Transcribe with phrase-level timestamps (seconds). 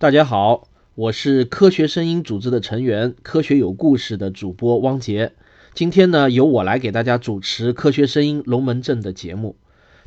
[0.00, 5.32] 大家好，我是科学声音组织的成员，科学有故事的主播汪杰。
[5.74, 9.56] 今天呢，由我来给大家主持科学声音龙门阵的节目。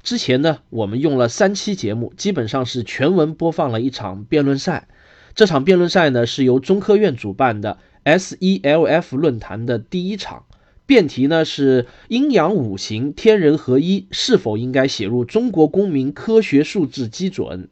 [0.01, 4.88] 之前呢，我们用了三期节目，基本上是全文播放了一场辩论赛。
[5.35, 10.46] 这场辩论赛呢，是由中科院主办的 SELF 论坛的第一场。
[10.85, 17.67] 辩题呢是阴阳五行天人合一是否应该写入中国公民科学数字基准？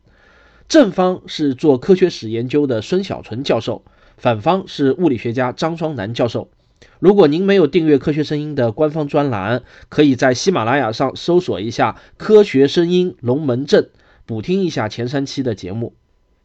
[0.70, 3.82] 正方是做科学史研究的孙小纯教授，
[4.18, 6.52] 反方是物理学家张双南教授。
[7.00, 13.90] 如果您没有订阅科学声音的官方专栏，可以在喜马拉雅上搜索一下“科学声音龙门阵”，
[14.28, 15.96] 补听一下前三期的节目。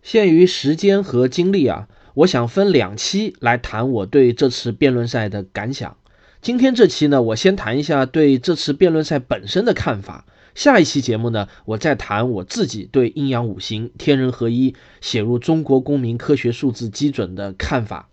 [0.02, 5.98] 限于时间和精力啊，我想分两期来谈我对这次辩论赛的感想。
[6.40, 10.24] 今天这期呢，我先谈一下对这次辩论赛本身的看法。
[10.54, 18.08] 下一期节目呢，我再谈我自己对阴阳五行天人合一写入中国公民科学数字基准的看法。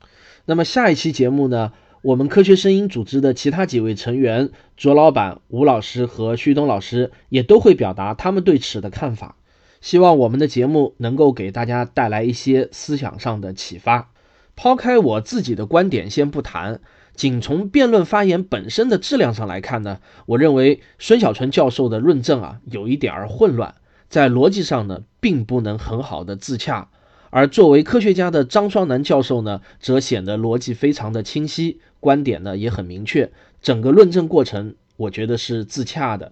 [0.46, 9.36] 那么下一期节目呢，我们科学声音组织的其他几位成员卓老板、吴老师和旭东老师也都会表达他们对此的看法。
[9.80, 14.10] 希望我们的节目能够给大家带来一些思想上的启发。
[14.56, 16.82] 抛开我自己的观点先不谈。
[17.14, 23.76] 仅从辩论发言本身的质量上来看呢，我认为孙小纯教授的论证啊有一点儿混乱，
[24.10, 26.90] 在逻辑上呢并不能很好的自洽，
[27.30, 33.32] 而作为科学家的张双南教授呢，则显得逻辑非常的清晰，观点呢也很明确，
[33.62, 36.32] 整个论证过程我觉得是自洽的。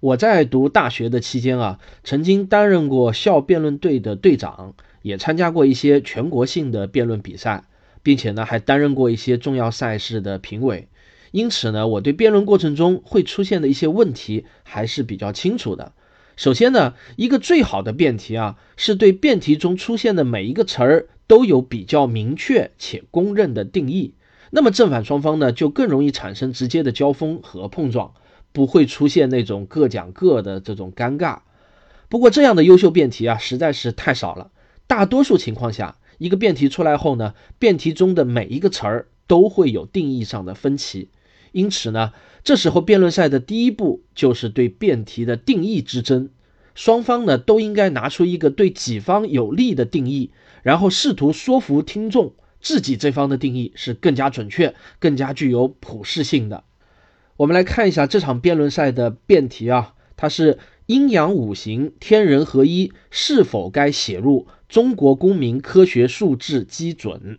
[0.00, 7.64] 我在读大学的期间啊，曾经担任过校辩论队的队长，也参加过一些全国性的辩论比赛。
[8.06, 10.86] 并且呢，还担任过一些重要赛事的评委，
[11.32, 15.92] 因此呢，我对辩论过程中会出现的一些问题还是比较清楚的。
[16.36, 24.14] 首先呢，一个最好的辩题啊，是对辩题中出现的每一个词儿都有比较明确且公认的定义，
[24.50, 28.14] 那么正反双方呢，就更容易产生直接的交锋和碰撞，
[28.52, 31.38] 不会出现那种各讲各的这种尴尬。
[32.08, 34.52] 不过，这样的优秀辩题啊，实在是太少了，
[34.86, 35.96] 大多数情况下。
[36.18, 41.08] 一个辩题出来后呢，辩题中的每一个词儿都会有定义上的分歧，
[41.52, 42.12] 因此呢，
[42.44, 46.30] 这时候辩论赛的第一步就是对辩题的定义之争，
[46.74, 50.30] 双方呢都应该拿出一个对己方有利的定义，
[50.62, 56.64] 然后试图说服听众自己这方的定义是更加准确、更加具有普适性的。
[57.36, 64.46] 我们来看一下这场辩论赛的辩题啊，它是阴阳五行天人合一是否该写入？
[64.68, 67.38] 中国公民科学素质基准，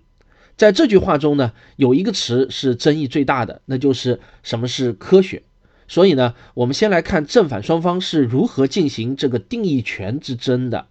[0.55, 5.43] 在这句话中呢，有一个词是争议最大的，那就是什么是科学。
[5.89, 10.87] 所以呢，我们先来看正反双方是如何进行这个定义权之争的。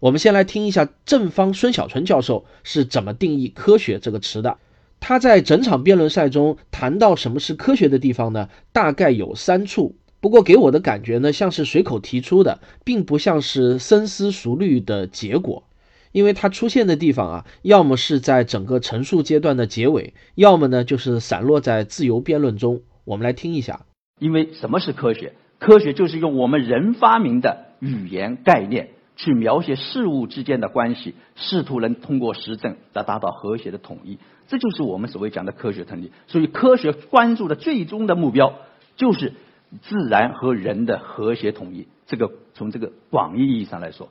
[0.00, 4.58] 我们先来听一下正方孙小纯教授是怎么定义科学这个词的。
[5.00, 9.96] 他在整场辩论赛中谈到什么是科学的地方呢，大概有三处。
[10.24, 15.64] 不过给我的感觉呢，像是随口提出的，并不像是深思熟虑的结果，
[16.12, 22.80] 因为它出现的地方啊，要么是在整个陈述阶段的结尾，要么呢就是散落在自由辩论中。
[23.04, 23.82] 我们来听一下。
[24.18, 25.34] 因为什么是科学？
[25.58, 34.18] 科学就是用我们人发明的语言概念去描写事物之间的关系，试图能通过实证来达到和谐的统一。
[34.48, 36.12] 这就是我们所谓讲的科学成立。
[36.28, 38.54] 所以科学关注的最终的目标
[38.96, 39.34] 就是。
[39.82, 44.08] 自然和人的和谐统一，这个从这个广义意义上来说，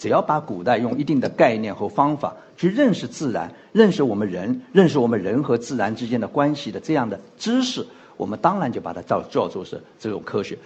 [0.00, 7.86] 只要把古代用一定的概念和方法去认识自然、认识我们人、认识我们人和自然之间的关系的这样的知识，
[8.16, 10.58] 我们当然就把它叫叫做是这种科学。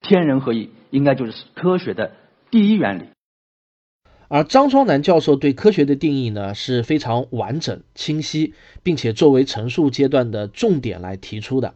[0.00, 2.12] 天人合一应该就是科学的
[2.50, 3.08] 第一原理。
[4.28, 11.74] 而张双南教授对科学的定义呢是非常完整、清晰，并且作为陈述阶段的重点来提出的。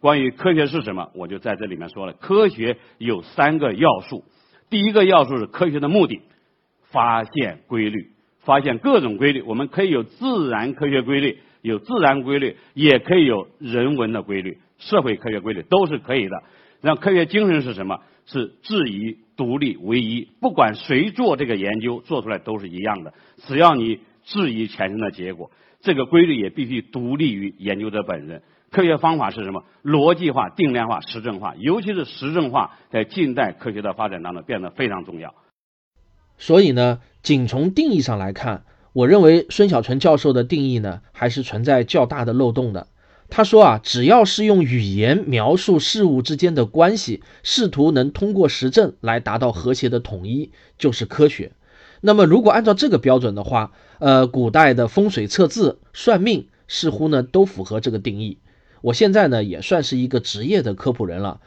[0.00, 2.14] 关于科学是什么，我就在这里面说了。
[2.14, 4.24] 科学有三个要素，
[4.70, 6.20] 第一个要素是科学的目的，
[6.90, 8.10] 发现规律，
[8.40, 9.42] 发现各种规律。
[9.42, 16.42] 我们可以有自然科学规律，有自然规律，也可以有人文的规律，社会科学规律都是可以的。
[16.80, 18.00] 那科学精神是什么？
[18.26, 20.28] 是质疑、独立、唯一。
[20.40, 23.12] 不管谁做这个研究，做出来都是一样的。
[23.38, 25.50] 只要你质疑产生的结果，
[25.80, 28.42] 这个规律也必须独立于研究者本人。
[28.70, 29.64] 科学方法是什么？
[29.82, 35.34] 逻辑化、定量化、实证化，尤其是实证化，在近代科学的发展当中变得非常重要。
[36.38, 42.86] 所以呢，仅从定义上来看，我认为孙小纯教授的定义呢，还是存在较大的漏洞的。
[43.28, 51.52] 他说啊，只要是用语言描述事物之间的关系，试图能通过实证来达到和谐的统一，就是科学。
[52.02, 58.38] 那么，如果按照这个标准的话，呃，古代的风水测字、算命似乎呢都符合这个定义。
[58.82, 61.40] 我现在呢也算是一个职业的科普人了，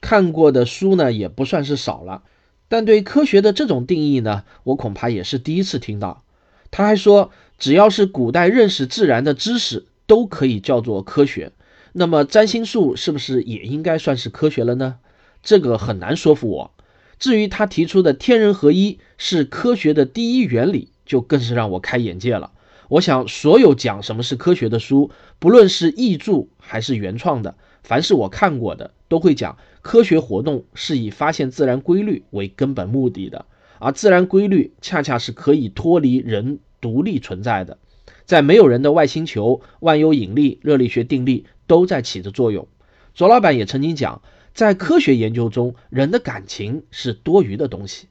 [0.00, 2.22] 看过的书呢也不算是少了，
[2.68, 6.24] 但对科学的这种定义呢，我恐怕也是第一次听到。
[6.70, 9.86] 他还说，只要是古代认识自然的知识。
[10.10, 11.52] 都可以叫做科学，
[11.92, 14.96] 那么占星术是不是也应该算是科学了呢？
[15.40, 16.72] 这个很难说服我。
[17.20, 22.50] 至于他提出的天人合一是科学的第一原理，就更是让我开眼界了。
[22.90, 27.54] 我想，所有讲什么是科学的书，不论是译著还是原创的，
[27.84, 33.46] 凡是我看过的，都会讲科学活动是以发现自然规律为根本目的的，
[33.78, 37.78] 而自然规律恰恰是可以脱离人独立存在的。
[38.24, 42.66] 在没有人的外星球，万有引力、热力学定律都在起着作用。
[43.14, 44.20] 左老板也曾经讲，
[44.52, 48.08] 在科学研究中，人的感情是多余的东西。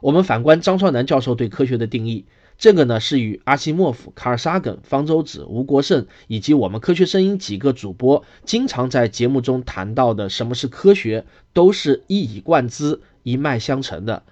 [0.00, 2.24] 我们反观张双南教授对科学的定义，
[2.58, 14.22] 这个呢是与阿西莫夫、卡尔萨根、方舟子、吴国胜以及我们科学声音几个主播经常在节目中谈到的什么是科学，都是一以贯之、一脉相承的。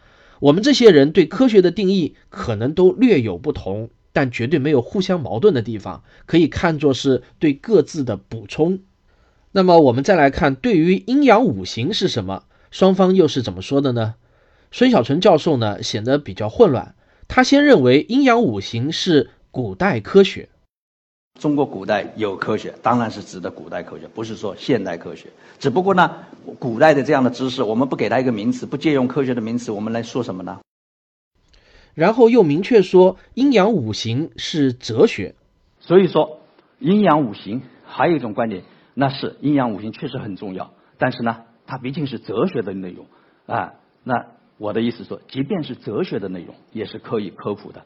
[0.40, 3.90] 我们这些人对科学的定义可能都略有不同。
[4.14, 8.80] 但绝对没有互相矛盾的地方，可以看作是对各自的补充。
[9.52, 14.16] 那么我们再来看，对于阴阳五行是什么，双方又是怎么说的呢？
[14.70, 16.94] 孙小纯教授呢显得比较混乱。
[17.34, 20.50] 他先认为阴阳五行是古代科学。
[21.40, 25.30] 中国古代有科学，当然是指的古代科学，不是说现代科学。
[25.58, 26.26] 只不过呢，
[26.58, 30.60] 古代的这样的知识，我们不给它一个名词，不借用科学的名词，我们来说什么呢？
[31.94, 35.34] 然后又明确说阴阳五行是哲学，
[35.80, 36.40] 所以说
[36.80, 38.62] 阴阳五行还有一种观点，
[38.92, 43.06] 那是阴阳五行确实很重要，但是呢，它毕竟是哲学的内容
[43.46, 43.72] 啊。
[44.04, 44.26] 那
[44.58, 47.84] 我的意思说，即便是哲学的内容，也是可以科普的。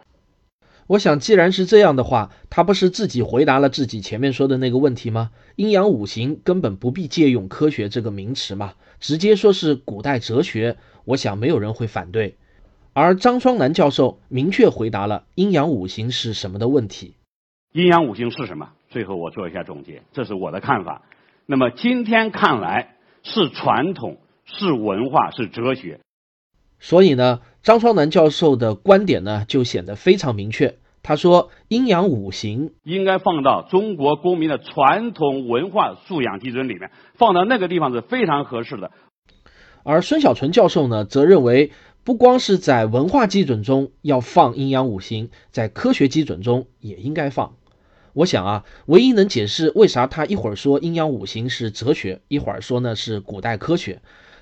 [0.88, 5.30] 我想，既然是这样的话，他不是自己回答了自己前面说的那个问题吗？
[5.56, 12.36] 阴阳五行根本不必借用科学这个名词嘛，直接说是古代哲学，我想没有人会反对。
[12.92, 17.16] 而张双南教授明确回答了阴阳五行是什么的问题。
[17.72, 18.70] 阴阳五行是什么？
[18.88, 21.02] 最后我做一下总结，这是我的看法。
[21.46, 25.98] 那么今天看来是传统，是文化，是哲学。
[26.80, 30.76] 所以呢，张双南教授的观点呢就显得非常明确。
[31.02, 38.90] 他说，阴阳五行应该放到中国公民的传统文化素养基准里面，放到那个地方是非常合适的。
[39.84, 41.72] 而孙小纯教授呢，则认为。
[42.04, 47.56] 不光是在文化基准中要放阴阳五行，在科学基准中也应该放。
[48.12, 54.00] 我想啊，唯一能解释为啥他一会儿说阴阳五行是哲学，一会儿说呢是古代科学，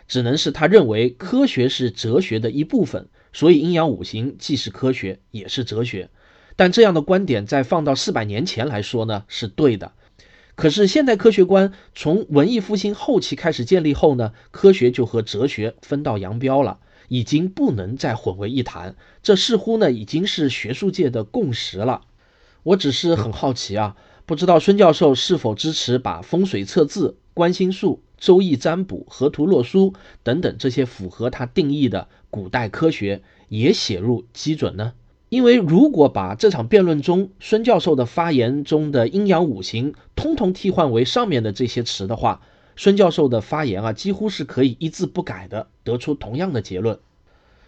[0.09, 6.11] 只能是他认为科学是哲学的一部分，所以阴阳五行既是科学也是哲学。
[6.57, 9.93] 但这样的观点在放到四百年前来说呢是对的。
[10.55, 16.79] 可是现代科学观从文艺复兴后期开始建立后呢，科学就和哲学分道扬镳了。
[17.09, 22.01] 已经不能再混为一谈，这似乎呢已经是学术界的共识了。
[22.63, 29.93] 我只是很好奇啊，不知道孙教授是否支持把风水测字、观星术、周易占卜、河图洛书
[30.23, 34.95] 等等这些符合他定义的古代科学也写入基准呢？
[35.29, 42.41] 因为如果把这场辩论中孙教授的发言中的阴阳五行通通替换为上面的这些词的话，
[42.77, 47.01] 孙教授的发言啊，几乎是可以一字不改的得出同样的结论。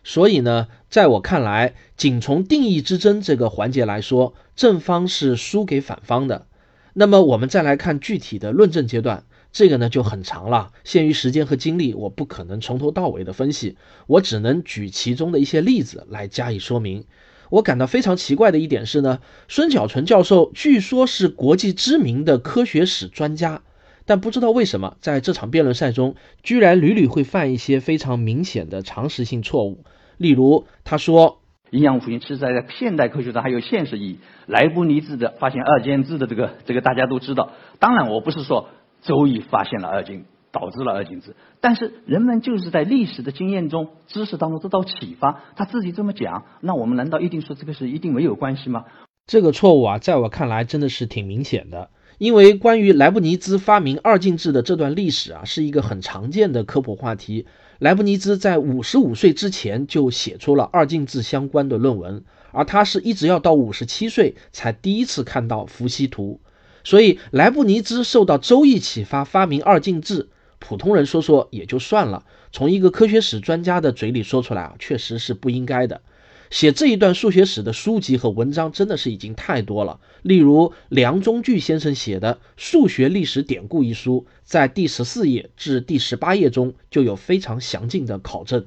[0.04, 6.46] 所以呢，在我看来，仅从定义之争这个环节来说，正方是输给反方的。
[6.92, 9.24] 那么我们再来看具体的论证阶段，
[9.56, 17.06] 这个呢就很长了，限于时间和精力，我不可能从头到尾的分析，我只能举其中的一些例子来加以说明。
[17.48, 23.62] 我感到非常奇怪的一点是呢，孙小纯教授据说是国际知名的科学史专家。
[24.04, 29.84] 但不知道为什么，在这场辩论赛中，居然屡屡会犯一些非常明显的常识性错误。
[30.18, 34.18] 例如，他说，阴阳五行是在现代科学上还有现实意义。
[34.44, 37.52] 莱布尼兹的发现二进制的这个，这个大家都知道。
[37.78, 38.68] 当然，我不是说
[39.06, 41.36] 周易发现了二进，导致了二进制。
[41.60, 48.84] 但是人们就是在历史的经验中、知识当中得到启发，他自己这么讲，那我们难道一定说这个是一定没有关系吗？
[49.26, 51.90] 这个错误啊，在我看来真的是挺明显的。
[52.18, 57.46] 因为关于莱布尼兹发明二进制的这段历史啊，是一个很常见的科普话题。
[57.78, 66.40] 莱布尼兹在五十五岁之前就写出了二进制相关的论文，而他是一直要到五十七岁才第一次看到伏羲图。
[66.86, 70.28] 所以莱布尼兹受到周易启发，发明二进制。
[70.60, 76.00] 普通人说说也就算了，从一个科学史专家的嘴里说出来啊，确实是不应该的。
[76.48, 79.98] 写这一段数学史的书籍和文章真的是已经太多了。
[80.22, 88.64] 例如梁中巨先生写的《数学历史典故》一书，在第十四页至第十八页中就有非常详尽的考证。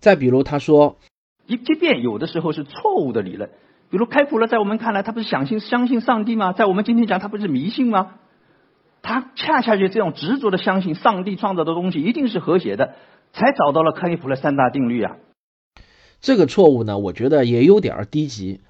[0.00, 0.98] 再比如他说，
[1.46, 3.48] 一即便有的时候是错误的理论，
[3.90, 6.52] 比如开普勒在我们看来他不是相信相信上帝吗？
[6.52, 8.14] 在我们今天讲他不是迷信吗？
[9.02, 12.94] 他恰恰就这种执着的相信上帝创造的东西一定是和谐的，
[13.32, 15.16] 才找到了开普勒三大定律啊。
[16.20, 18.60] 这个错误呢，我觉得也有点低级。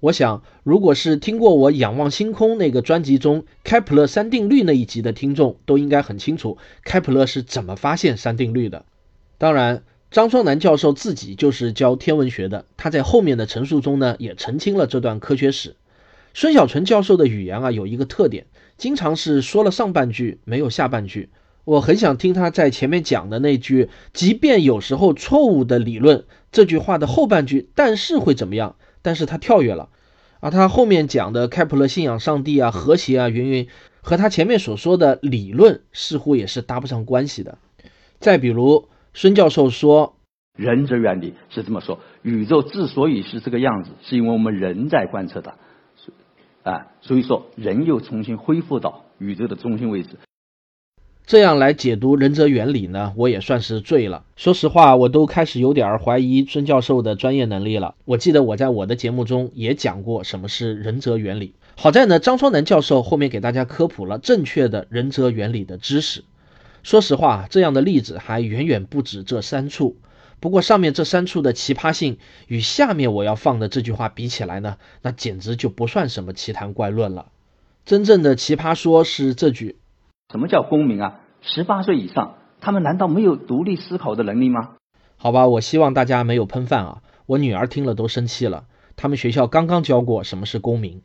[0.00, 8.84] 我想，如果是听过我《仰望星空》那个专辑中开普勒三定律那一集的听众，都应该很清楚开普勒是怎么发现三定律的。
[9.38, 15.76] 当然，张双南教授自己就是教天文学的，他在后面的陈述中呢，也澄清了这段科学史。
[16.32, 18.46] 孙小纯教授的语言啊，有一个特点，
[18.76, 21.28] 经常是说了上半句没有下半句。
[21.64, 28.76] 我很想听他在前面讲的那句“即便有时候错误的理论”这句话的后半句，但是会怎么样？
[29.02, 29.90] 但是他跳跃了，
[30.40, 33.68] 而他后面讲的开普勒信仰上帝啊、和谐啊、云云，
[34.00, 37.58] 和他前面所说的理论似乎也是搭不上关系的。
[38.18, 40.14] 再比如，孙教授说
[40.56, 45.54] ：“人则原理是这么说，宇宙之所以是这个样子，是因为我们人在观测它，
[46.62, 50.10] 啊，所以说人又重新恢复到宇宙的中心位置。”
[51.26, 54.24] 这样来解读仁则原理呢，我也算是醉了。
[54.34, 57.96] 说实话，我都开始有点怀疑孙教授的专业能力了。
[58.06, 61.54] 我记得我在我的节目中也讲过什么是仁则原理。
[61.76, 66.24] 好在呢，张双南教授后面给大家科普了正确的仁则原理的知识。
[66.88, 69.98] 说实话，这样的例子还远远不止这三处。
[70.40, 72.16] 不过上面这三处的奇葩性
[72.46, 77.26] 与下面我要放的这句话比起来呢，那简直就不算什么奇谈怪论了。
[77.84, 79.76] 真正的奇葩说是这句。
[80.32, 81.20] 什么叫公民啊？
[81.42, 84.76] 十八岁以上，他们难道没有独立思考的能力吗？
[85.18, 87.02] 好吧，我希望大家没有喷饭啊！
[87.26, 88.64] 我女儿听了都生气了。
[88.96, 91.02] 他们学校刚刚教过什么是公民。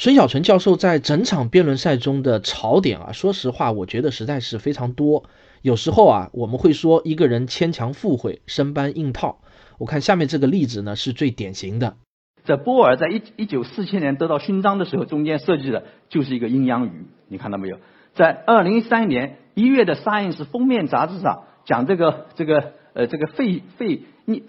[0.00, 5.24] 孙小纯教授在整场辩论赛中的槽点啊，说实话，我觉得实在是非常多。
[5.60, 9.40] 有时候啊，我们会说一个人牵强附会、生搬硬套。
[9.76, 11.96] 我看下面这个例子呢，是最典型的。
[12.44, 17.78] 在波尔在一一九四七年得到勋章的时候，中间设计的就是一个阴阳鱼，你看到没有？
[18.14, 24.02] 在二零一三年一月的《Science》封面杂志上讲这个这个呃这个肺肺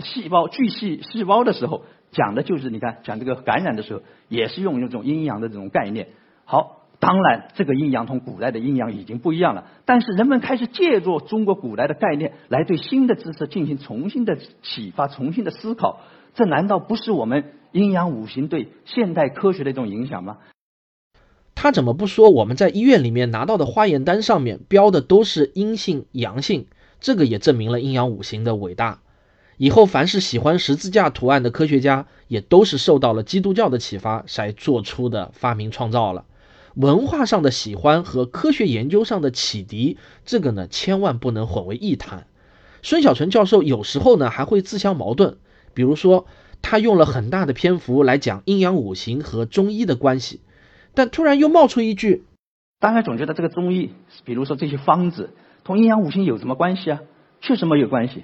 [0.03, 6.10] 细胞巨细细胞的时候，讲的就是你看讲这个感染的时候，也是用用这种阴阳的这种概念。
[6.46, 16.01] 好，当然这个阴阳同古代的阴阳已经不一样了，但是人们开始借助中国古代的概念来对新的知识进行重新的启发、重新的思考，
[16.34, 20.38] 这难道不是我们阴阳五行对现代科学的一种影响吗？
[21.56, 26.68] 他怎么不说我们在医院里面拿到的化验单上面标的都是阴性阳性？
[27.01, 29.01] 这个也证明了阴阳五行的伟大。
[29.60, 36.24] 以后凡是喜欢十字架图案的科学家，也都是受到了基督教的启发才做出的发明创造了。
[36.75, 42.25] 文化上的喜欢和科学研究上的启迪，这个呢千万不能混为一谈。
[42.82, 45.36] 孙小纯教授有时候呢还会自相矛盾，
[45.74, 46.25] 比如说
[46.62, 50.39] 他用了很大的篇幅来讲阴阳五行和中医的关系。
[50.94, 52.24] 但突然又冒出一句，
[52.80, 53.92] 大家总觉得这个中医，
[54.24, 55.32] 比如说这些方子，
[55.66, 57.01] 同阴阳五行有什么关系啊？
[57.42, 58.24] 确实没有关系。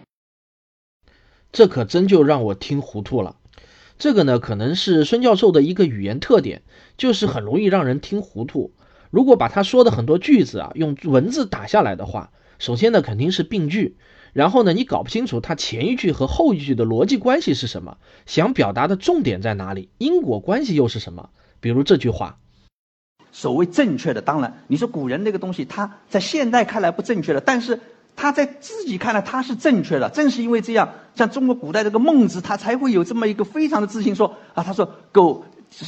[1.52, 3.36] 这可真就让我听糊涂了。
[3.98, 6.64] 这个呢，可能是孙教授的一个语言特点，
[6.98, 8.74] 就是很容易让人听糊涂。
[9.10, 13.96] 如果把他说的很多句子啊，用文字打下来的话，首先呢肯定是病句，
[14.34, 21.30] 然后呢你搞不清楚他前一句和后一句的逻辑关系是什么，想表达的重点在哪里，因果关系又是什么？
[21.62, 22.40] 比如这句话。
[23.32, 27.80] 所谓正确的，当然你说古人那个东西，他在现代看来不正确的，但是
[28.16, 30.10] 他在自己看来他是正确的。
[30.10, 35.44] 正是因为这样，像中国古代这个孟子，他才会有这么一个非常的自信，说啊，他说苟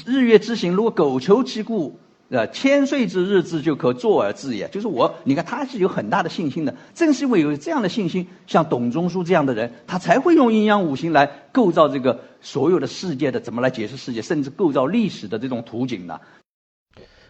[0.05, 4.67] 日月之行，如果苟求其故，呃，千岁之日之就可坐而治也。
[4.67, 6.75] 就是我，你看他是有很大的信心的。
[6.93, 16.19] 正是因为有这样的信心，像董仲舒这样的人，他才会用阴阳五行来构造这个所有的世界的怎么来解释世界，甚至构造历史的这种图景呢？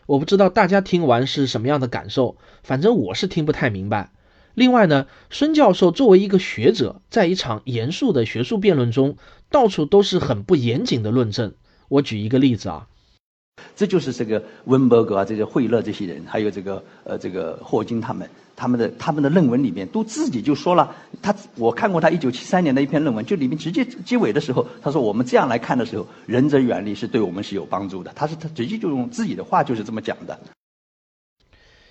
[0.08, 4.10] 我不知道大家听完是什么样的感受，反正我是听不太明白。
[4.58, 9.16] 另外呢，孙教授作为一个学者，在一场严肃的学术辩论中，
[9.52, 11.54] 到处都是很不严谨的论证。
[11.90, 12.88] 我举一个例子啊。
[13.76, 30.40] 这就是这个温伯格啊，这些惠勒这些人，还有这个呃这个霍金他们，他们的他们的论文里面都自己就说了，他我看过他一九七三年的一篇论文，就里面直接结尾的时候，他说我们这样来看的时候，仁者远离是对我们是有帮助的，他是他直接就用自己的话就是这么讲的。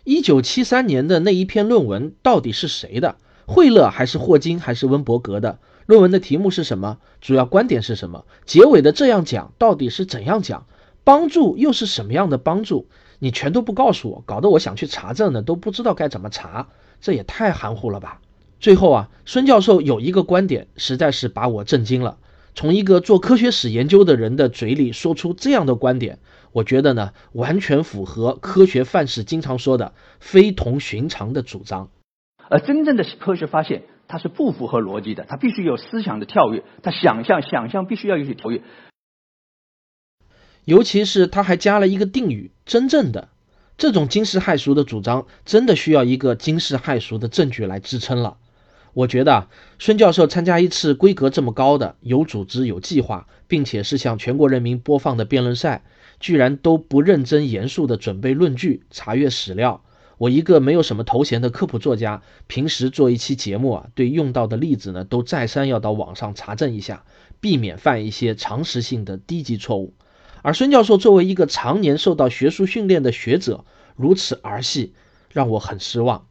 [0.07, 3.17] 一九七三年的那一篇论文到底是谁的？
[3.45, 5.59] 惠勒还是霍金还是温伯格的？
[5.87, 6.99] 论文的题目是什么？
[7.21, 8.25] 主要观点是什么？
[8.45, 10.65] 结尾的这样讲到底是怎样讲？
[11.03, 12.87] 帮助又是什么样的帮助？
[13.19, 16.69] 你全都不告诉我，搞得我想去查证呢，都不知道该怎么查，
[17.01, 18.21] 这也太含糊了吧！
[18.61, 22.19] 最后啊，孙教授有一个观点，实在是把我震惊了。
[22.55, 26.21] 从一个做科学史研究的人的嘴里说出这样的观点，
[26.57, 31.91] 我觉得呢，完全符合科学范式经常说的非同寻常的主张。
[32.49, 33.83] 而真正的科学发现。
[34.09, 38.63] 它是不符合逻辑的，它必须有思想的跳跃，它想象想象必须要有些跳跃，
[40.65, 43.31] 尤其是他还加了一个定语“真正的”，
[43.77, 48.37] 这种惊世骇俗的主张，真的需要一个惊世骇俗的证据来支撑了。
[48.95, 49.49] 我觉得
[49.81, 55.83] 孙教授参加一次规格这么高的、有组织、有计划，并且是向全国人民播放的辩论赛，
[56.21, 59.83] 居然都不认真严肃的准备论据、查阅史料。
[60.19, 67.05] 我一个没有什么头衔的科普作家，平时做一期节目啊，对用到的例子呢，都再三要到网上查证一下，
[67.41, 69.93] 避免犯一些常识性的低级错误。
[70.41, 74.95] 而孙教授作为一个常年受到学术训练的学者，如此儿戏，
[75.31, 76.27] 让我很失望。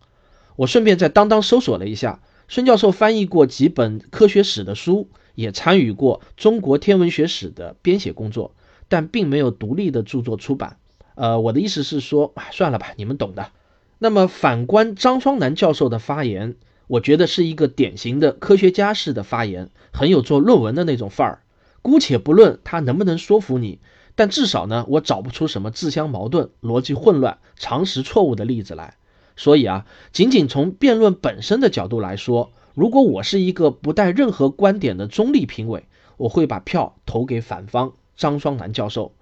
[0.55, 8.55] 我顺便在当当搜索了一下，孙教授翻译过几本科学史的书，也参与过中国天文学史的编写工作，
[8.95, 10.77] 但并没有独立的著作出版。
[11.15, 13.51] 呃，我的意思是说，算了吧，你们懂的。
[13.99, 16.55] 那么反观张双南教授的发言，
[16.87, 21.39] 我觉得是一个典型的科学家式的发言，很有做论文的那种范儿。
[21.81, 23.79] 姑且不论他能不能说服你，
[24.15, 28.95] 但至少呢，我找不出什么自相矛盾、逻辑混乱、常识错误的例子来。
[29.35, 35.83] 所以啊，仅仅从辩论本身的角度来说，如果我是一个不带任何观点的中立评委，
[36.15, 39.13] 我会把票投给反方张双南教授。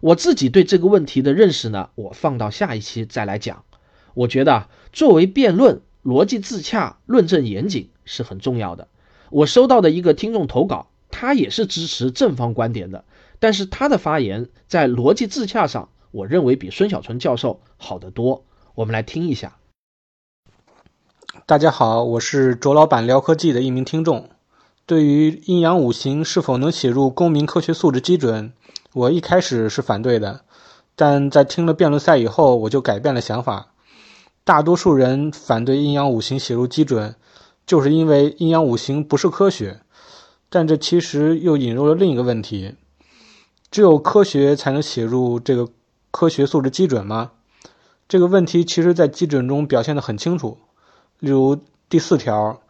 [0.00, 3.64] 我自己对这个问题的认识呢，我放到下一期再来讲。
[4.14, 8.88] 我觉得啊，作为辩论，逻辑自洽、论证严谨是很重要的。
[9.30, 13.04] 我收到的一个听众投稿，他也是支持正方观点的，
[13.38, 18.44] 但是他的发言在逻辑自洽上，我认为比孙小纯教授好得多。
[18.74, 19.56] 我们来听一下。
[21.46, 24.30] 大家好，我是卓老板聊科技的一名听众。
[24.88, 28.54] 对于阴阳五行是否能写入公民科学素质基准，
[28.94, 30.40] 我一开始是反对的，
[30.96, 33.74] 但在听了辩论赛以后，我就改变了想法。
[34.44, 37.16] 大多数人反对阴阳五行写入基准，
[37.66, 39.82] 就是因为阴阳五行不是科学。
[40.48, 42.74] 但这其实又引入了另一个问题：
[43.70, 45.68] 只有科学才能写入这个
[46.10, 47.32] 科学素质基准吗？
[48.08, 50.56] 这个问题其实在基准中表现得很清楚。
[51.18, 51.58] 例如
[51.90, 52.62] 第四条，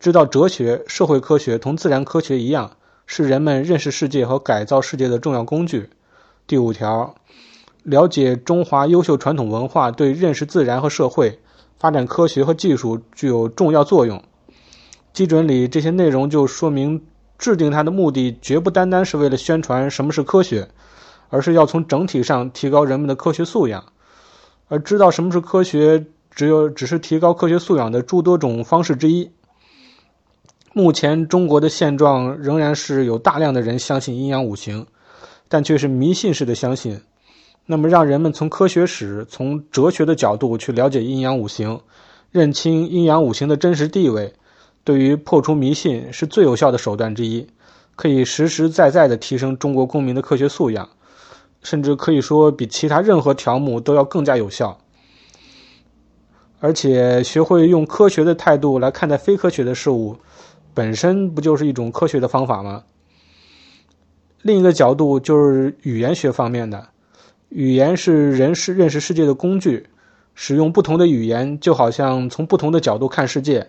[0.00, 2.72] 知道哲学、社会科学同自然科学一样，
[3.06, 5.90] 是人们认识世界和改造世界的重要工具。
[6.46, 7.14] 第五条。
[7.84, 11.38] 了解中华优秀传统文化对认识自然和社会、
[11.78, 14.22] 发展科学和技术具有重要作用。
[15.14, 17.02] 基准里这些内容就说明，
[17.38, 20.68] 制定它的目的绝不单单是为了宣传什么是科学，
[21.30, 23.82] 而是要从整体上提高人们的科学素养。
[24.68, 29.30] 而知道什么是科学，只有只是提高科学素养的诸多种方式之一。
[30.72, 34.86] 目前中国的现状仍然是有大量的人相信阴阳五行，
[35.48, 37.00] 但却是迷信式的相信。
[37.66, 41.80] 那么，让人们从科学史、从哲学的角度去了解阴阳五行，
[42.30, 44.32] 认清阴阳五行的真实地位，
[44.84, 47.46] 对于破除迷信是最有效的手段之一，
[47.96, 50.88] 可以实实在在地提升中国公民的科学素养，
[51.62, 54.78] 甚至可以说比其他任何条目都要更加有效。
[56.60, 60.16] 而且，学会用科学的态度来看待非科学的事物，
[60.78, 62.84] 本身不就是一种科学的方法吗？
[64.42, 66.90] 另一个角度就是语言学方面的。
[67.48, 69.88] 语言是人是认识世界的工具，
[70.36, 73.66] 使用不同的语言，就好像从不同的角度看世界。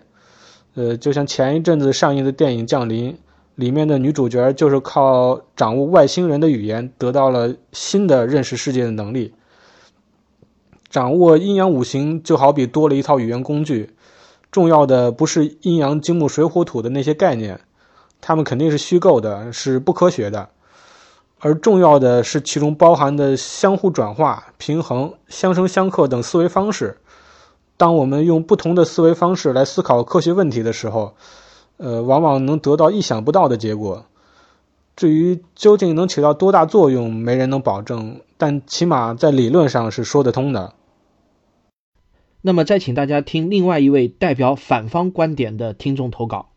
[0.76, 3.12] 呃，就像前一阵子上映的电影《降临》，
[3.56, 9.34] 里面的女主角就是靠掌握外星人的语言，得到了新的认识世界的能力。
[10.88, 13.90] 掌握阴阳五行，就好比多了一套语言工具。
[14.50, 17.60] 重要的不是阴阳金木水火土的那些概念，
[18.20, 20.48] 它们肯定是虚构的，是不科学的。
[21.38, 26.98] 而重要的是其中包含的相互转化、平衡、相生相克等思维方式。
[27.78, 31.14] 当我们用不同的思维方式来思考科学问题的时候，
[31.78, 34.04] 呃，往往能得到意想不到的结果。
[34.96, 40.74] 至于究竟能起到多大作用，没人能保证，但起码在理论上是说得通的。
[42.42, 46.48] 那么，再请大家听另外一位代表反方观点的听众投稿。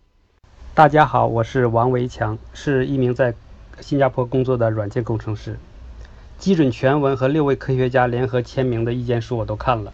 [0.74, 3.34] 大家好，我是王维强，是一名在。
[3.82, 5.58] 新加坡工作的软件工程师，
[6.38, 9.91] 基准全文和六位科学家联合签名的意见书我都看了，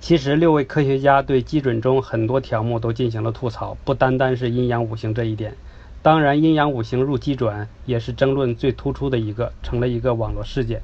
[0.00, 5.54] 其实，六位科学家对基准中很多条目都进行了吐槽，不单单是阴阳五行这一点。
[6.02, 10.82] 当然，阴阳五行入基准也是争论最突出的一个，成了一个网络事件。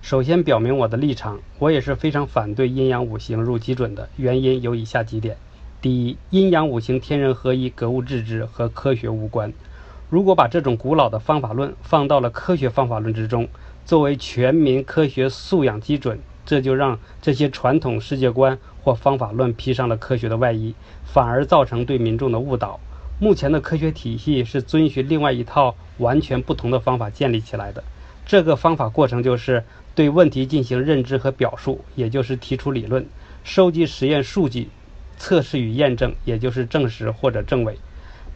[0.00, 4.08] 首先表明我的立场，我也是非常反对阴阳五行入基准的。
[4.16, 5.36] 原因有以下几点：
[5.82, 9.52] 第一，阴阳五行天人合一、格物致知和科学无关。
[10.08, 13.48] 如果把这种古老的方法论放到了科学方法论之中，
[13.84, 16.18] 作为全民科学素养基准。
[16.46, 22.80] 这就让这些传统世界观或方法论披上了科学的外衣，反而造成对民众的误导。
[23.20, 27.84] 目前的科学体系是遵循另外一套完全不同的方法建立起来的。
[28.28, 29.64] 这个方法过程就是
[29.94, 33.06] 对问题进行认知和表述，也就是提出理论，
[33.42, 34.68] 收集实验数据，
[35.16, 37.78] 测试与验证，也就是证实或者证伪，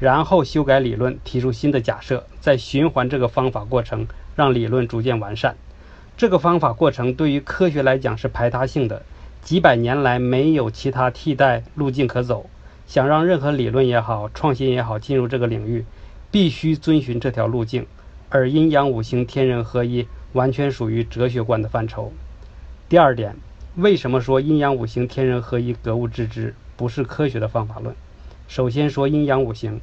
[0.01, 5.55] 然后修改理论，提出新的假设，再循环这个方法过程，让理论逐渐完善。
[6.17, 9.03] 这个方法过程对于科学来讲是排他性的，
[9.43, 12.49] 几百年来没有其他替代路径可走。
[12.87, 15.85] 想让任何理论也好、创新也好进入这个领域，
[16.31, 17.87] 必须遵循这条路径。
[18.35, 22.11] 而阴阳五行天人合一完全属于哲学观的范畴。
[22.89, 23.37] 第二点，
[23.77, 27.95] 为什么说阴阳五行天人合一、格物致知不是科学的方法论？
[28.49, 29.83] 首先说阴阳五行，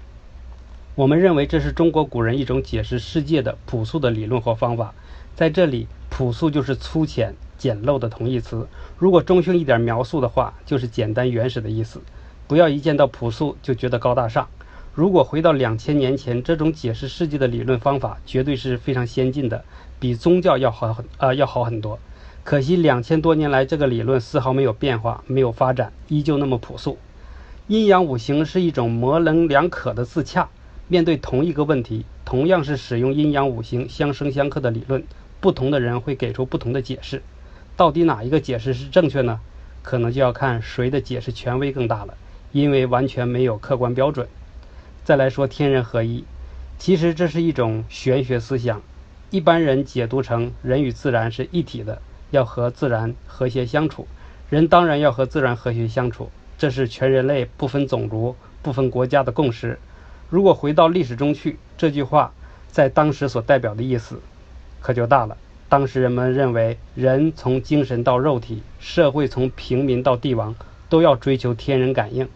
[0.96, 4.96] 我们认为这是中国古人一种解释世界的朴素的理论或方法，
[5.36, 5.88] 在这里。
[6.10, 8.68] 朴素就是粗浅、简陋的同义词。
[8.98, 12.02] 如果中性一点描述的话，就是简单原始的意思。
[12.46, 14.50] 不要一见到朴素就觉得高大上。
[15.00, 19.64] 如果回到两千年前，这种解释世界的理论方法绝对是非常先进的，
[19.98, 21.98] 比宗教要好很呃要好很多。
[22.44, 26.98] 可惜两千多年来，这个理论丝毫没有变化，没有发展，依旧那么朴素。
[27.68, 30.50] 阴阳五行是一种模棱两可的自洽。
[30.90, 35.02] 面对同一个问题，同样是使用阴阳五行相生相克的理论。
[35.40, 37.24] 不同的人会给出不同的解释，
[37.78, 39.40] 到底哪一个解释是正确呢？
[39.82, 42.16] 可能就要看谁的解释权威更大了，
[42.52, 44.28] 因为完全没有客观标准。
[45.04, 46.24] 再来说天人合一，
[46.78, 48.82] 其实这是一种玄学思想，
[49.32, 54.08] 一般人解读成人与自然是一体的，要和自然和谐相处，
[54.50, 59.80] 人当然要和自然和谐相处，这是全人类不分种族、不分国家的共识。
[60.30, 62.32] 如果回到历史中去，这句话
[62.68, 64.20] 在当时所代表的意思。
[64.82, 65.36] 可就大了。
[65.68, 70.56] 当时人们认为，人从精神到肉体，社会从平民到帝王，
[70.88, 72.28] 都要追求天人感应。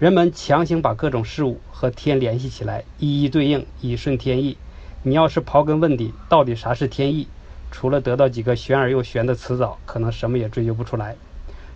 [0.00, 4.56] 人们强行把各种事物和天联系起来，一一对应，以顺天意。
[5.02, 7.28] 你要是刨根问底，到底啥是天意？
[7.70, 11.16] 除了得到几个玄而又玄的词藻，可能什么也追究不出来。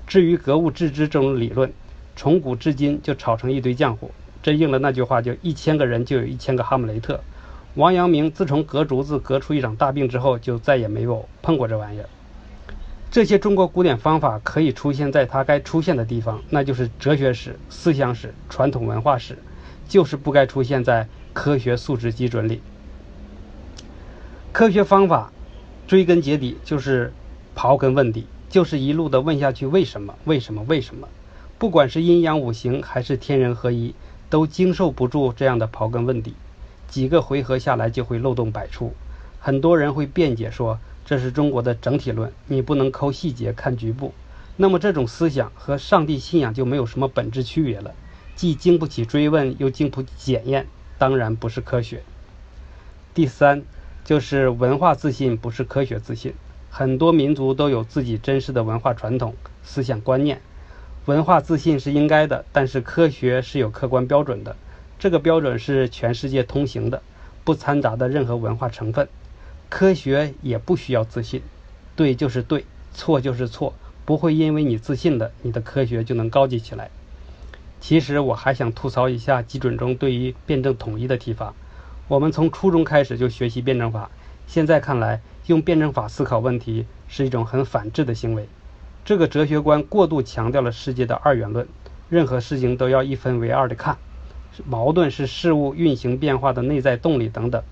[0.06, 1.70] 至于格物致知这种理论，
[2.16, 4.10] 从古至今就炒成一堆浆糊。
[4.42, 7.20] 这应了那句话，就一千个人就有一千个哈姆雷特。
[7.74, 12.08] 王阳明自从隔竹子隔出一场大病之后，就再也没有碰过这玩意儿。
[13.14, 19.38] 这些中国古典方法可以出现在它该出现的地方，那就是哲学史、思想史、传统文化史，
[19.88, 22.60] 就是不该出现在科学素质基准里。
[24.50, 25.30] 科学方法
[25.86, 27.12] 追根结底就是
[27.54, 30.16] 刨根问底，就是一路的问下去：为什么？
[30.24, 30.64] 为什么？
[30.66, 31.06] 为什么？
[31.56, 33.94] 不管是阴阳五行还是天人合一，
[34.28, 36.34] 都经受不住这样的刨根问底。
[36.88, 38.92] 几个回合下来就会漏洞百出，
[39.38, 44.14] 很多人会辩解说这是中国的整体论，你不能抠细节看局部。
[44.56, 47.92] 那么这种思想和上帝信仰就没有什么本质区别了，
[48.36, 52.02] 既经不起追问，又经不起检验，当然不是科学。
[53.12, 53.62] 第三
[54.04, 56.34] 就是文化自信不是科学自信，
[56.70, 60.40] 很多民族都有自己真实的文化传统、思想观念，
[61.04, 64.56] 文化自信是应该的，但是科学是有客观标准的。
[64.98, 67.02] 这个标准是全世界通行的，
[67.44, 69.08] 不掺杂的任何文化成分。
[69.68, 71.42] 科学也不需要自信，
[71.96, 73.74] 对就是对，错就是错，
[74.04, 76.90] 不会因为你自信了，你的科学就能高级起来。
[77.80, 81.54] 其实我还想吐槽一下基准中对于辩证统一的提法。
[82.08, 84.10] 我们从初中开始就学习辩证法，
[84.46, 88.48] 现在看来，用辩证法思考问题是一种很反智的行为。
[89.04, 91.66] 这个哲学观过度强调了世界的二元论，
[92.08, 93.98] 任何事情都要一分为二的看。
[94.66, 97.62] 矛盾是事物运行变化的内在动力等等，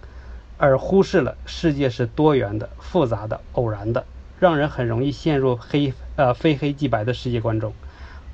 [0.62, 4.04] 而忽视了世界是多元的、复杂的、偶然的，
[4.38, 7.72] 让人很容易陷入黑呃非黑即白的世界观中。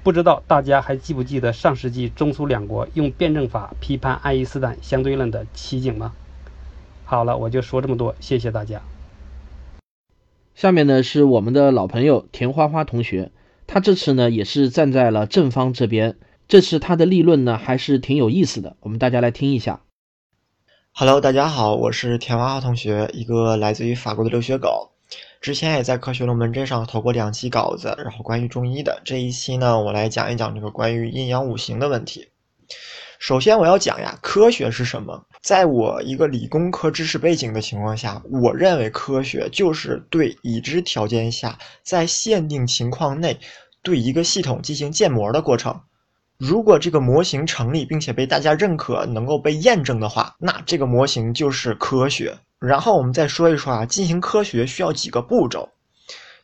[0.02, 6.12] 不知道大家还记不记得上世纪中苏两国用辩证法批判爱因斯坦相对论的奇景吗？
[7.06, 8.82] 好了，我就说这么多，谢谢大家。
[10.54, 13.32] 下面呢是我们的老朋友田花花同学，
[13.66, 16.18] 他这次呢也是站在了正方这边。
[16.46, 19.80] 这次他的立论呢，还是挺有意思的，我们大家来听一下。
[21.00, 24.90] Hello，大家好，我是田娃娃同学，一个来自于法国的留学狗。
[25.40, 29.00] 之前也在科学龙门阵上投过两期稿子，然后关于中医的。
[29.04, 32.30] 这一期呢，我来讲一讲这个关于阴阳五行的问题。
[33.20, 35.24] 首先我要讲呀，科学是什么？
[35.40, 43.38] 在我一个理工科知识背景的情况下，我认为科学就是对已知条件下，在限定情况内
[43.84, 45.80] 对一个系统进行建模的过程。
[46.38, 52.38] 如果这个模型成立，并且被大家认可，能够被验证的话，那这个模型就是科学。
[52.60, 55.68] 然后我们再说一说啊，进行科学需要几个步骤。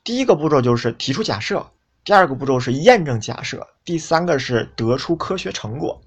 [0.02, 1.64] 第一个步骤就是提出假设，
[2.04, 6.02] 第二个步骤是验证假设，第三个是得出科学成果。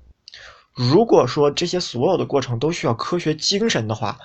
[0.73, 4.19] 如果说这些所有的过程都需要科学精神的话，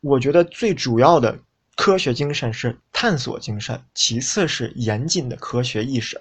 [0.00, 1.36] 我觉得最主要的
[1.74, 6.20] 科学精神是探索精神，其次是严谨的科学意识。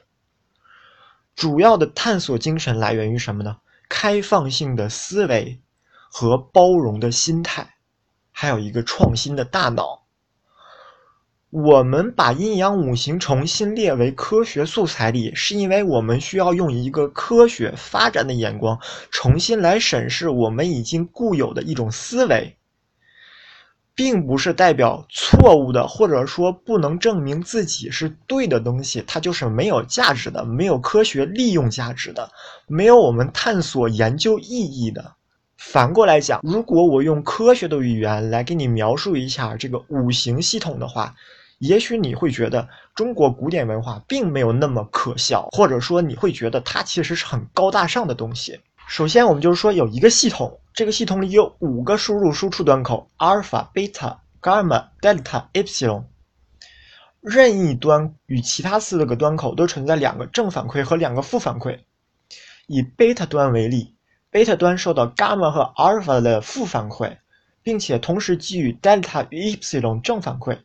[1.38, 3.58] 主要的探索精神来源于什么呢？
[3.88, 5.62] 开放性的思维
[6.12, 7.76] 和包容的心态，
[8.32, 10.08] 还有一个创新的大脑。
[11.52, 18.80] 我们把阴阳五行重新列为科学素材里，是因为我们需要用一个科学发展的眼光，
[19.12, 22.58] 重新来审视我们已经固有的一种思维。
[23.98, 32.30] 并不是代表错误的，或者说不能证明自己是对的东西，它就是没有价值的，没有科学利用价值的，
[32.68, 35.14] 没有我们探索研究意义的。
[35.58, 41.16] 反过来讲，如果我用科学的语言来给你描述一下这个五行系统的话，
[41.58, 48.60] 也许你会觉得中国古典文化并没有那么可笑，或者说你会觉得它其实是很高大上的东西。
[48.88, 56.08] 首先，我们就是说有一个系统，这个系统里有五个输入输出端口：阿尔法、贝塔、伽马、德尔塔、伊普西隆。
[57.20, 61.80] 任意端与其他四个端口都存在两个正反馈和两个负反馈。
[62.68, 63.94] 以贝塔端为例，
[64.32, 67.18] 贝塔端受到伽马和阿尔法的负反馈，
[67.62, 70.58] 并且同时给予德尔塔与伊普西隆正反馈。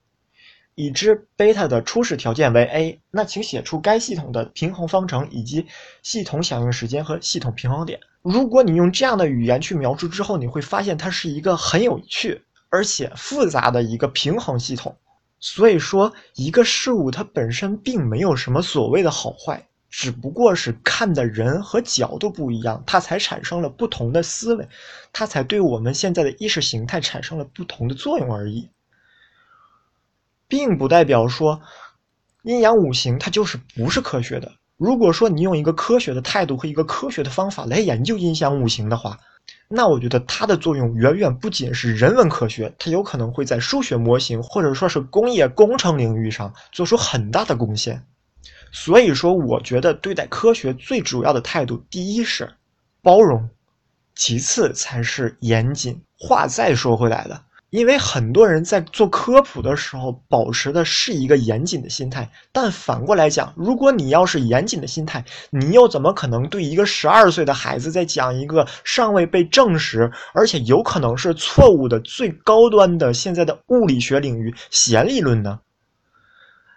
[0.74, 5.66] 已知贝塔的初始条件为 a，那请写出该系统的平衡方程以及
[6.02, 8.00] 系统响应时间和系统平衡点。
[8.22, 14.96] 如果你用这样的语言去描述之后，你会发现它是一个很有趣而且复杂的一个平衡系统。
[15.38, 24.66] 所以说，一个事物它本身并没有什么所谓的好坏，只不过是看的人和角度不一样，它才产生了不同的思维，
[25.12, 28.70] 它才对我们现在的意识形态产生了不同的作用而已。
[30.52, 31.58] 并不代表说
[32.42, 34.52] 阴阳五行它就是不是科学的。
[34.76, 39.18] 如果说你用一个科学的态度和一个科学的方法来研究阴阳五行的话，
[39.66, 48.04] 那我觉得它的作用远远不仅是人文科学，它有可能会在数学模型或者说是工业工程领域上做出很大的贡献。
[48.72, 52.52] 所以说，我觉得对待科学最主要的态度，第一是
[53.00, 53.48] 包容，
[54.14, 56.02] 其次才是严谨。
[56.18, 57.42] 话再说回来了。
[57.72, 75.60] 因为很多人在做科普的时候保持的是一个严谨的心态，但反过来讲，如果你要是严谨的心态，你又怎么可能对一个十二岁的孩子在讲一个尚未被证实，而且有可能是错误的最高端的现在的物理学领域弦理论呢？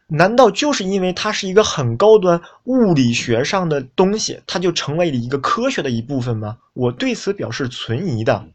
[0.08, 6.56] 难道就是因为它是一个很高端物理学上的东西，它就成为了一个科学的一部分吗？
[6.74, 8.46] 我对此表示存疑的。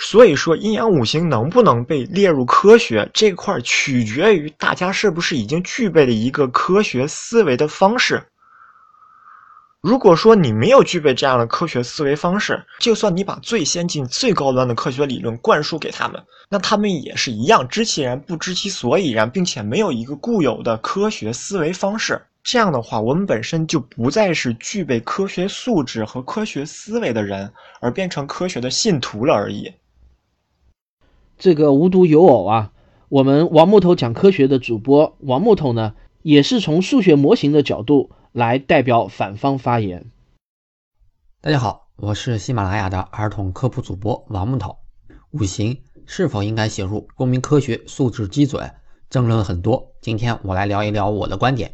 [0.00, 8.22] 所以说，阴阳五行能不能被列入科学这块，取决于大家是不是已经具备了一个科学思维的方式。
[9.80, 22.20] 如果说你没有具备这样的科学思维方式，就算你把最先进、最高端的科学理论灌输给他们，那他们也是一样知其然不知其所以然，并且没有一个固有的科学思维方式。
[22.44, 29.72] 这样的话，我们本身就不再是具备科学素质和科学思维的人，而变成科学的信徒了而已。
[31.38, 32.72] 这个无独有偶啊，
[33.08, 40.10] 我们王木头讲科学的主播王木头呢，也是从数学模型的角度来代表反方发言。
[41.40, 44.78] 大家好，我是喜马拉雅的儿童科普主播王木头。
[45.30, 48.68] 五行是否应该写入公民科学素质基准，
[49.08, 49.94] 争论很多。
[50.00, 51.70] 今天我来聊一聊我的观点。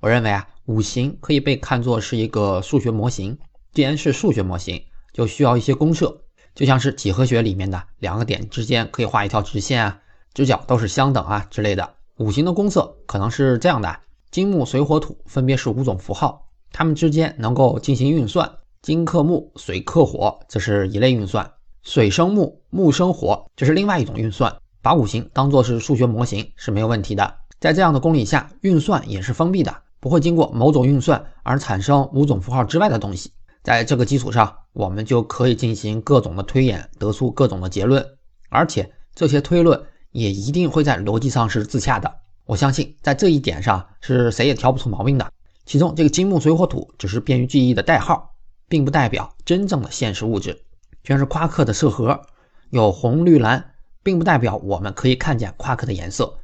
[0.00, 3.36] 我认为啊，五行可以被看作是一个数学模型。
[3.74, 6.22] 既然是数学模型，就需要一些公设。
[6.58, 10.00] 就像是几何学里面的两个点之间可以画一条直线啊，
[10.34, 11.88] 直角都是相等啊之类的。
[12.16, 13.96] 五行的公色可能是这样的：
[14.32, 18.50] 金木水火土分别是五种符号，它们之间能够进行运算。
[18.82, 21.46] 金克木，水克火，这是一类运算；
[21.84, 24.52] 水生木，木生火，这是另外一种运算。
[24.82, 27.36] 把五行当做是数学模型是没有问题的。
[27.60, 33.30] 在这样的公理下，运算也是封闭的，不会经过某种运算而产生五种符号之外的东西。
[33.68, 38.02] 在这个基础上，我们就可以进行各种的推演，得出各种的结论，
[38.48, 39.78] 而且这些推论
[40.10, 42.10] 也一定会在逻辑上是自洽的。
[42.46, 45.30] 我相信在这一点上是谁也挑不出毛病的。
[45.66, 48.34] 其中这个金木水火土只是便于记忆的代号，
[48.70, 50.64] 并不代表真正的现实物质。
[51.04, 52.22] 全是夸克的色盒，
[52.70, 56.38] 有红绿蓝，并不代表我们可以看见夸克的颜色，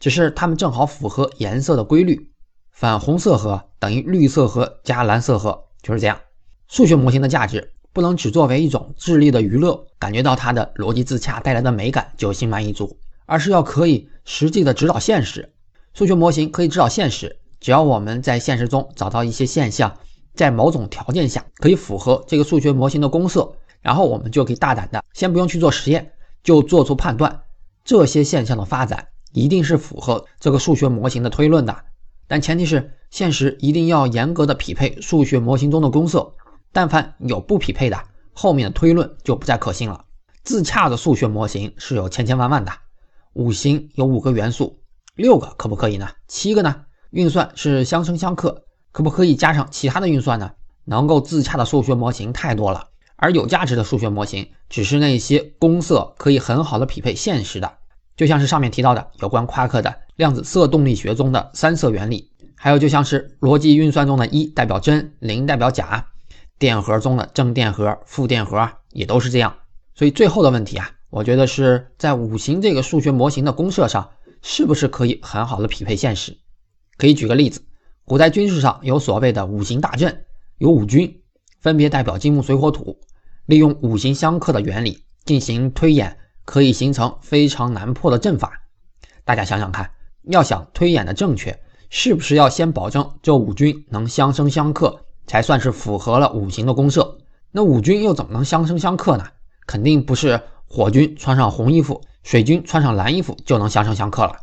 [0.00, 2.32] 只是它们正好符合颜色的规律。
[2.70, 6.18] 反红色核等于绿色核加蓝色核，就是这样。
[6.72, 15.52] 数学模型的价值不能只作为一种智力的娱乐，感觉到它的逻辑自洽带来的美感就心满意足，而是要可以实际的指导现实。
[15.92, 17.36] 数学模型可以指导现实。
[17.60, 19.94] 只要我们在现实中找到一些现象，
[20.32, 23.38] 在某种条件下可以符合这个数学模型的公式，
[23.82, 26.10] 然后我们就可以大胆的，先不用去做实验，
[26.42, 27.42] 就做出判断，
[27.84, 31.76] 这些现象的发展一定是符合这个数学模型的推论的。
[32.26, 36.16] 但前提是现实一定要严格的匹配数学模型中的公式，
[36.72, 40.04] 但凡有不匹配的，后面的推论就不再可信了。
[40.42, 42.72] 自洽的数学模型是有千千万万的，
[43.34, 44.80] 五行有五个元素，
[45.14, 46.08] 六个可不可以呢？
[46.26, 46.74] 七个呢？
[47.10, 50.50] 运算是相生相克，可不可以加上其他的运算呢？
[50.84, 57.70] 能够自洽的数学模型太多了，而有价值的数学模型只是那些公色可以很好的匹配现实的，
[58.16, 66.08] 就像是上面提到的有关夸克的量子色动力学中的三色原理，还有就像是逻辑运算中的一代表真，零代表假，
[66.62, 69.52] 电荷中的正电荷、负电荷也都是这样。
[69.96, 74.10] 所以最后的问题啊，我觉得是在五行这个数学模型的公设上，
[74.42, 76.38] 是不是可以很好的匹配现实？
[76.96, 77.62] 可以举个例子，
[78.04, 80.24] 古代军事上有所谓的五行大阵，
[80.58, 81.20] 有五军，
[81.58, 82.96] 分别代表金木水火土，
[83.46, 88.52] 利用五行相克的原理进行推演，可以形成非常难破的阵法。
[89.24, 89.90] 大家想想看，
[90.30, 91.58] 要想推演的正确，
[91.90, 97.18] 是不是要先保证这五军能相生相克，才算是符合了五行的公设？
[97.50, 99.24] 那五军又怎么能相生相克呢？
[99.66, 104.34] 肯定不是火军穿上红衣服，水军穿上蓝衣服就能相生相克了，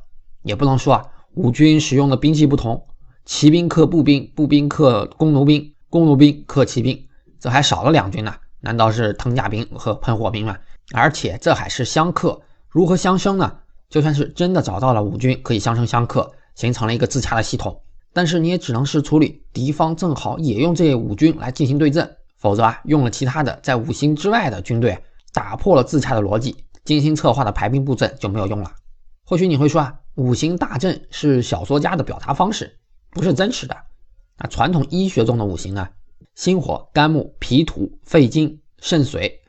[0.43, 1.05] 也不能说啊。
[1.35, 2.87] 五军使用的兵器不同，
[3.25, 7.07] 骑兵克步兵，步兵克弓弩兵，弓弩兵克骑兵，
[7.39, 8.35] 这还少了两军呢？
[8.61, 10.57] 难道是藤甲兵和喷火兵吗？
[10.93, 13.57] 而且这还是相克，如何相生呢？
[13.89, 17.81] 就算是真的找到了五军可以相生相克，形成了一个自洽的系统，
[18.13, 24.97] 但是你也只能是处理敌方正好也用这五军来进行对阵，否则啊，用了其他的在五行之外的军队，
[25.33, 28.71] 打破了自洽的逻辑，精心策划的排兵布阵就没有用了。
[29.25, 29.95] 或许你会说啊。
[30.15, 32.77] 五行大阵是小说家的表达方式，
[33.11, 33.77] 不是真实的。
[34.37, 35.87] 那传统医学中的五行呢？
[36.35, 39.39] 心火、肝木、脾土、肺金、肾水，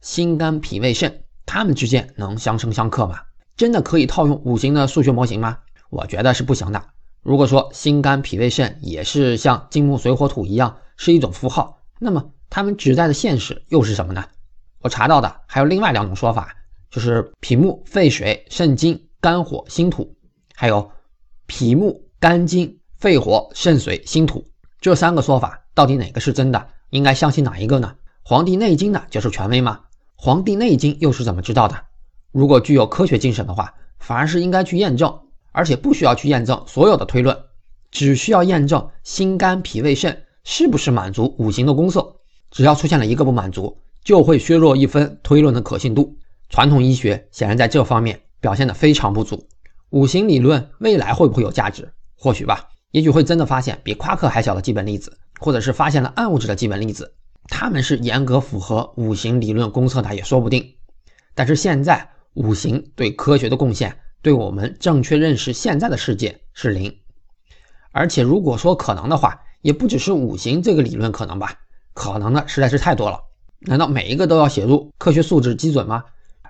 [0.00, 3.18] 心肝脾胃肾，它们之间能相生相克吗？
[3.56, 5.58] 真的可以套用五行的数学模型吗？
[5.88, 6.80] 我觉得是不行的。
[7.22, 14.24] 如果说心肝脾胃肾也是像金木水火土一样是一种符号，那么它们指代的现实又是什么呢？
[14.80, 16.56] 我查到的还有另外两种说法，
[16.90, 20.16] 就是脾木、肺水、肾金、肝火、心土。
[20.54, 20.90] 还有
[21.46, 24.44] 脾木肝金肺火肾水心土
[24.80, 26.68] 这三个说法，到底哪个是真的？
[26.90, 27.94] 应该相信哪一个呢？
[28.22, 29.80] 《黄帝内经》的就是权威吗？
[30.16, 31.76] 《黄帝内经》又是怎么知道的？
[32.32, 35.20] 如果具有科学精神的话，反而是应该去验证，
[35.52, 37.36] 而且不需要去验证所有的推论，
[37.90, 42.16] 只需要验证心肝脾胃肾是不是满足五行的公色。
[42.50, 46.16] 只要出现了一个不满足，就会削弱一分推论的可信度。
[46.48, 49.46] 传统医学显然在这方面表现得非常不足。
[49.90, 51.92] 五行理论未来会不会有价值？
[52.16, 57.14] 或许吧，也许会真的发现比夸克还小的基本粒子，或者是发现了暗物质的基本粒子，
[57.48, 60.74] 它们是严格符合五行理论公测的也说不定。
[61.34, 66.94] 但是现在五行对科学的贡献，对我们正确认识现在的世界是零。
[67.92, 71.54] 而且如果说可能的话，也不只是五行这个理论可能吧，
[71.92, 73.20] 可能的实在是太多了。
[73.60, 76.04] 难道每一个都要写入科学素质基准吗？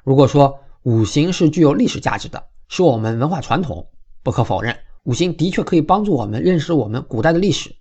[0.04, 3.86] 如果说五行是具有历史价值的，是我们文化传统，
[4.22, 7.74] 不可否认，五行的确可以帮助我们认识我们古代的历史。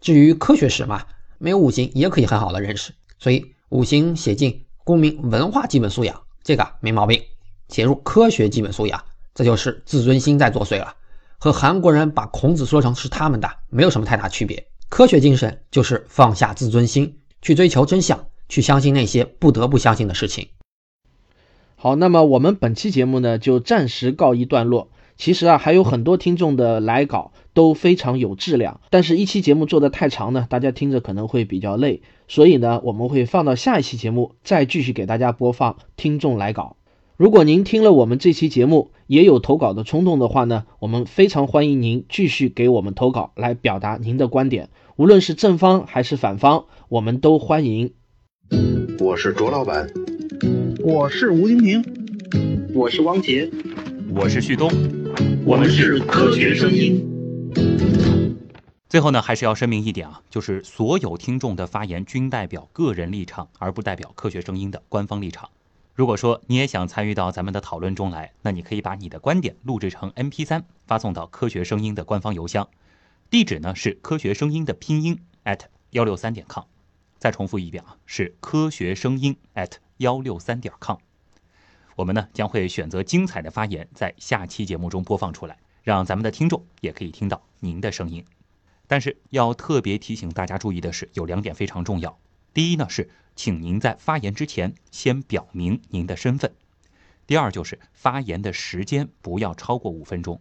[0.00, 1.04] 至于科学史嘛，
[1.38, 2.92] 没有五行也可以很好的认识。
[3.18, 7.22] 所以五行写进公民文化基本素养，这个没毛病。
[7.68, 9.02] 写入科学基本素养，
[9.34, 10.94] 这就是自尊心在作祟了，
[11.38, 14.66] 和韩国人把孔子说成是他们的没有什么太大区别。
[14.88, 20.48] 科学精神就是放下自尊心，去追求真相，去相信那些不得不相信的事情。
[21.74, 24.90] 好，那么我们本期节目呢就暂时告一段落。
[25.16, 36.76] 其实啊，还有很多听众的来稿都非常有质量，但是一期节目做的太长呢，大家听着可能会比较累，所以呢，我们会放到下一期节目再继续给大家播放听众来稿。
[37.16, 47.92] 如果您听了我们这期节目也有投稿的冲动的话呢，我们非常欢迎您继续给我们投稿来表达您的观点，无论是正方还是反方，我们都欢迎。
[48.98, 49.88] 我是卓老板。
[50.82, 51.84] 我是吴金平，
[52.74, 53.48] 我是汪杰，
[54.12, 54.68] 我是旭东。
[55.46, 57.00] 我们是科学声音。
[58.88, 65.48] 最后呢，还是要声明一点啊，就是所有听众的发言均代表个人立场，而不代表科学声音的官方立场。
[65.94, 72.68] 如果说你也想参与到咱们的讨论中来，那你可以把你的观点录制成 MP3，发送到科学声音的官方邮箱，
[73.30, 76.64] 地址呢是科学声音的拼音 at 幺六三点 com。
[77.18, 80.96] 再重复一遍啊，是科学声音 at 幺六三点 com。
[81.94, 88.24] 我们呢将会选择精彩的发言，在下期节目中播放出来，让咱们的听众也可以听到您的声音。
[88.88, 92.18] 但是要特别提醒大家注意的是，有两点非常重要。
[92.54, 96.52] 第一呢是，请您在发言之前先表明您的身份；
[97.26, 100.40] 第二就是发言的时间不要超过五分钟。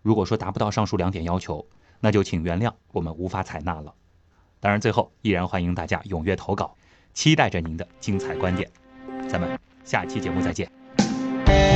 [0.00, 1.68] 如果说达不到上述两点要求，
[2.00, 3.94] 那就请原谅我们无法采纳了。
[4.60, 6.74] 当然，最后依然欢迎大家踊跃投稿，
[7.12, 8.70] 期待着您的精彩观点。
[9.28, 11.75] 咱们下期节目再见。